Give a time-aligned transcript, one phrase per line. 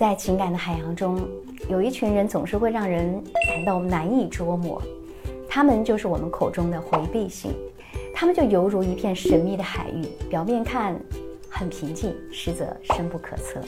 [0.00, 1.20] 在情感的海洋中，
[1.68, 4.80] 有一群人总是会让人感到难以捉摸，
[5.46, 7.52] 他们就是我们口中的回避型。
[8.14, 10.98] 他们就犹如一片神秘的海域，表面看
[11.50, 13.60] 很平静，实则深不可测。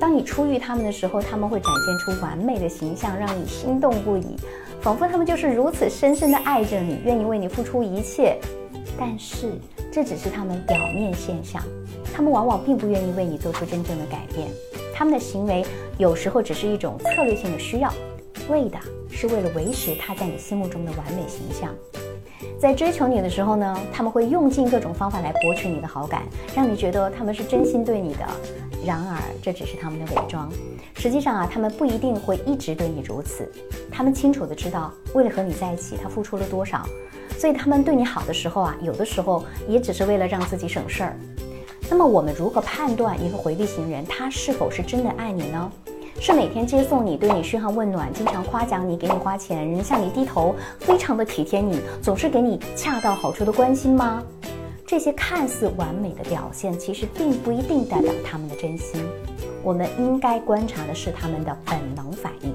[0.00, 4.36] 当你初遇他们的时候，他们会展现出完美的形象，让你心动不已，
[4.80, 8.38] 仿佛他们就是如此深深的爱着你，愿意为你付出一切。
[8.98, 9.52] 但是
[9.92, 11.62] 这只是他们表面现象，
[12.14, 14.48] 他们往往并不愿意为你做出真正的改变。
[15.00, 15.64] 他们的行为
[15.96, 17.90] 有时候只是一种策略性的需要，
[18.50, 18.78] 为的
[19.10, 21.74] 是为了维持他在你心目中的完美形象。
[22.58, 28.26] 在追求你的时候呢，他们会用尽各种方法来博取你的好感，让你觉得他们是真心对你的。
[28.84, 30.52] 然而，这只是他们的伪装。
[30.96, 33.50] 实际上啊，他们不一定会一直对你如此。
[33.90, 36.86] 他们清楚的知道，为了和你在一起，他付出了多少。
[37.38, 41.16] 所以，他们对你好的时候啊，有的时候也只是为了让自己省事儿。
[41.90, 45.72] 那么我们如何判断一个回避型人他是否是真的爱你呢？
[46.20, 54.22] 是每天接送你，对你嘘寒问暖，经常夸奖你，给你花钱，人向你低头，非常的体贴你，总是给你恰到好处的关心吗？
[54.86, 59.04] 这些看似完美的表现，其实并不一定代表他们的真心。
[59.64, 62.54] 我们应该观察的是他们的本能反应，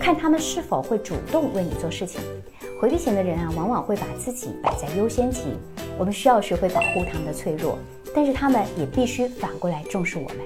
[0.00, 2.18] 看他们是否会主动为你做事情。
[2.80, 5.42] 回避型的人啊，往往会把自己摆在优先级。
[5.98, 7.78] 我们需要学会保护他们的脆弱。
[8.14, 10.38] 但是他们也必须反过来重视我们，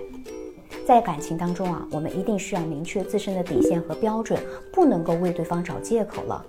[0.86, 4.38] 在感情当中啊，我们一定需要明确自身的底线和标准，
[4.72, 6.44] 不能够为对方找借口了。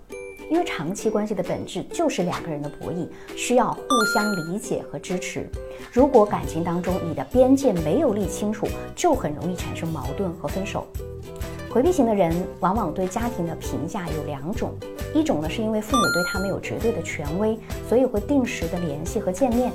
[0.48, 5.50] 因为长期关系的本质就是两个人的博弈，需要互相理解和支持。
[5.92, 10.86] 如果感情当中你的边界没有立清楚，就很容易产生矛盾和分手。
[11.72, 14.72] 回避型的人往往对家庭的评价有两种，
[15.16, 17.58] 一种呢是因为父母对他们有绝对的权威，
[17.90, 19.72] 所以会定时的联系和见面。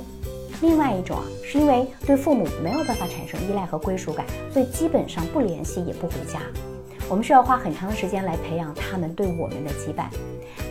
[0.61, 6.39] 另外一种啊，是因为对父母没有办法产生依赖和归属感，所以基本上不联系也不回家。
[7.09, 10.05] 我们需要花很长的时间来培养他们对我们的羁绊。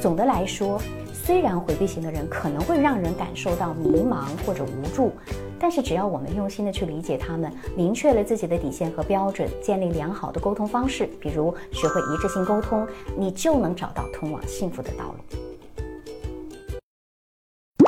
[0.01, 0.81] 总的来说，
[1.13, 5.13] 虽然回避型的人可能会让人感受到迷茫或者无助，
[5.59, 12.87] 但是只要我们用心的去理解他们，明确了自己的底线和标准，建立良好的沟通方式，比如学会一致性沟通，
[13.17, 15.40] 你就能找到通往幸福的道路。